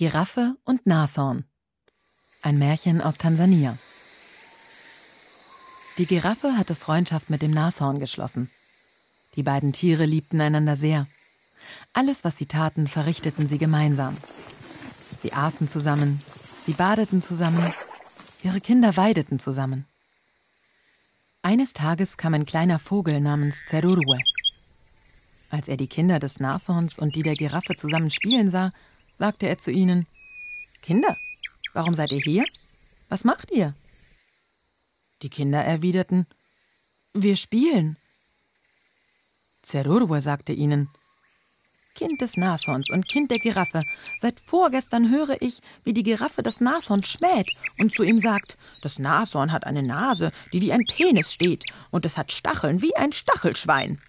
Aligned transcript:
Giraffe 0.00 0.56
und 0.64 0.86
Nashorn. 0.86 1.44
Ein 2.40 2.58
Märchen 2.58 3.02
aus 3.02 3.18
Tansania. 3.18 3.76
Die 5.98 6.06
Giraffe 6.06 6.56
hatte 6.56 6.74
Freundschaft 6.74 7.28
mit 7.28 7.42
dem 7.42 7.50
Nashorn 7.50 8.00
geschlossen. 8.00 8.50
Die 9.36 9.42
beiden 9.42 9.74
Tiere 9.74 10.06
liebten 10.06 10.40
einander 10.40 10.74
sehr. 10.74 11.06
Alles, 11.92 12.24
was 12.24 12.38
sie 12.38 12.46
taten, 12.46 12.88
verrichteten 12.88 13.46
sie 13.46 13.58
gemeinsam. 13.58 14.16
Sie 15.20 15.34
aßen 15.34 15.68
zusammen, 15.68 16.22
sie 16.64 16.72
badeten 16.72 17.20
zusammen, 17.20 17.74
ihre 18.42 18.62
Kinder 18.62 18.96
weideten 18.96 19.38
zusammen. 19.38 19.84
Eines 21.42 21.74
Tages 21.74 22.16
kam 22.16 22.32
ein 22.32 22.46
kleiner 22.46 22.78
Vogel 22.78 23.20
namens 23.20 23.66
Zerurwe. 23.66 24.18
Als 25.50 25.68
er 25.68 25.76
die 25.76 25.88
Kinder 25.88 26.18
des 26.18 26.40
Nashorns 26.40 26.98
und 26.98 27.16
die 27.16 27.22
der 27.22 27.34
Giraffe 27.34 27.74
zusammen 27.74 28.10
spielen 28.10 28.50
sah, 28.50 28.72
sagte 29.20 29.46
er 29.46 29.58
zu 29.58 29.70
ihnen 29.70 30.06
Kinder, 30.80 31.14
warum 31.74 31.94
seid 31.94 32.10
ihr 32.10 32.20
hier? 32.20 32.44
Was 33.10 33.22
macht 33.22 33.50
ihr? 33.50 33.74
Die 35.22 35.28
Kinder 35.28 35.62
erwiderten 35.62 36.26
Wir 37.12 37.36
spielen. 37.36 37.98
Zerurwe 39.62 40.22
sagte 40.22 40.54
ihnen 40.54 40.88
Kind 41.94 42.22
des 42.22 42.38
Nashorns 42.38 42.88
und 42.88 43.08
Kind 43.08 43.30
der 43.30 43.40
Giraffe, 43.40 43.82
seit 44.16 44.40
vorgestern 44.40 45.10
höre 45.10 45.42
ich, 45.42 45.60
wie 45.84 45.92
die 45.92 46.02
Giraffe 46.02 46.42
das 46.42 46.62
Nashorn 46.62 47.04
schmäht 47.04 47.50
und 47.78 47.92
zu 47.92 48.02
ihm 48.04 48.20
sagt, 48.20 48.56
das 48.80 48.98
Nashorn 48.98 49.52
hat 49.52 49.66
eine 49.66 49.82
Nase, 49.82 50.32
die 50.54 50.62
wie 50.62 50.72
ein 50.72 50.86
Penis 50.86 51.34
steht, 51.34 51.64
und 51.90 52.06
es 52.06 52.16
hat 52.16 52.32
Stacheln 52.32 52.80
wie 52.80 52.96
ein 52.96 53.12
Stachelschwein. 53.12 54.00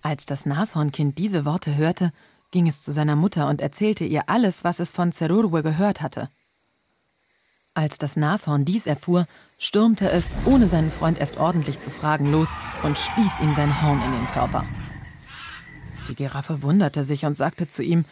Als 0.00 0.24
das 0.24 0.46
Nashornkind 0.46 1.18
diese 1.18 1.44
Worte 1.44 1.74
hörte, 1.74 2.12
ging 2.50 2.68
es 2.68 2.82
zu 2.82 2.92
seiner 2.92 3.16
Mutter 3.16 3.48
und 3.48 3.60
erzählte 3.60 4.04
ihr 4.04 4.28
alles, 4.28 4.64
was 4.64 4.78
es 4.78 4.90
von 4.90 5.12
Zerurwe 5.12 5.62
gehört 5.62 6.02
hatte. 6.02 6.28
Als 7.74 7.98
das 7.98 8.16
Nashorn 8.16 8.64
dies 8.64 8.86
erfuhr, 8.86 9.26
stürmte 9.58 10.10
es, 10.10 10.28
ohne 10.46 10.66
seinen 10.66 10.90
Freund 10.90 11.18
erst 11.18 11.36
ordentlich 11.36 11.78
zu 11.78 11.90
fragen, 11.90 12.30
los 12.30 12.48
und 12.82 12.98
stieß 12.98 13.40
ihm 13.42 13.54
sein 13.54 13.82
Horn 13.82 14.02
in 14.02 14.12
den 14.12 14.26
Körper. 14.28 14.64
Die 16.08 16.14
Giraffe 16.14 16.62
wunderte 16.62 17.04
sich 17.04 17.26
und 17.26 17.36
sagte 17.36 17.68
zu 17.68 17.82
ihm 17.82 18.04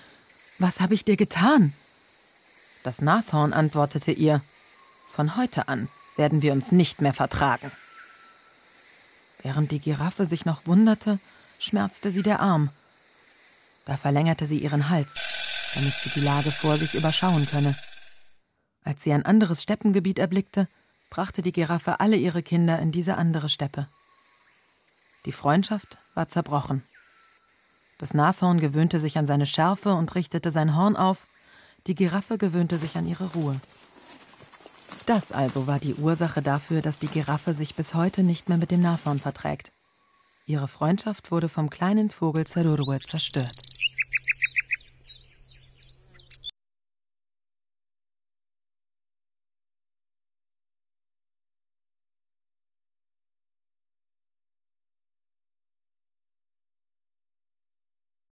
Was 0.59 0.81
habe 0.81 0.95
ich 0.95 1.05
dir 1.05 1.17
getan? 1.17 1.73
Das 2.83 3.01
Nashorn 3.01 3.55
antwortete 3.55 4.13
ihr 4.13 4.43
Von 5.11 5.37
heute 5.37 5.69
an 5.69 5.89
werden 6.17 6.43
wir 6.43 6.53
uns 6.53 6.71
nicht 6.71 7.01
mehr 7.01 7.15
vertragen. 7.15 7.73
Während 9.43 9.71
die 9.71 9.81
Giraffe 9.81 10.27
sich 10.27 10.45
noch 10.45 10.67
wunderte, 10.67 11.19
schmerzte 11.59 12.11
sie 12.11 12.23
der 12.23 12.41
Arm. 12.41 12.71
Da 13.85 13.97
verlängerte 13.97 14.47
sie 14.47 14.59
ihren 14.59 14.89
Hals, 14.89 15.17
damit 15.75 15.95
sie 16.03 16.11
die 16.11 16.21
Lage 16.21 16.51
vor 16.51 16.79
sich 16.79 16.95
überschauen 16.95 17.47
könne. 17.47 17.77
Als 18.83 19.03
sie 19.03 19.13
ein 19.13 19.25
anderes 19.25 19.63
Steppengebiet 19.63 20.19
erblickte, 20.19 20.69
brachte 21.11 21.43
die 21.43 21.53
Giraffe 21.53 22.01
alle 22.01 22.17
ihre 22.17 22.43
Kinder 22.43 22.79
in 22.79 22.93
diese 22.93 23.17
andere 23.17 23.49
Steppe. 23.49 23.89
Die 25.27 25.33
Freundschaft 25.33 25.99
war 26.15 26.29
zerbrochen. 26.29 26.83
Das 27.99 28.15
Nashorn 28.15 28.61
gewöhnte 28.61 29.01
sich 29.01 29.17
an 29.17 29.27
seine 29.27 29.47
Schärfe 29.47 29.95
und 29.95 30.15
richtete 30.15 30.51
sein 30.51 30.77
Horn 30.77 30.97
auf, 30.97 31.27
die 31.87 31.95
Giraffe 31.95 32.39
gewöhnte 32.39 32.79
sich 32.79 32.97
an 32.97 33.07
ihre 33.07 33.33
Ruhe. 33.33 33.61
Das 35.07 35.33
also 35.33 35.67
war 35.67 35.79
die 35.79 35.95
Ursache 35.95 36.43
dafür, 36.43 36.83
dass 36.83 36.99
die 36.99 37.09
Giraffe 37.09 37.55
sich 37.55 37.75
bis 37.75 37.95
heute 37.95 38.23
nicht 38.23 38.49
mehr 38.49 38.59
mit 38.59 38.71
dem 38.71 38.81
Nashorn 38.81 39.21
verträgt. 39.21 39.71
Ihre 40.47 40.69
Freundschaft 40.69 41.31
wurde 41.31 41.49
vom 41.49 41.71
kleinen 41.71 42.11
Vogel 42.11 42.47
Zerurwe 42.47 43.01
zerstört. 43.01 43.64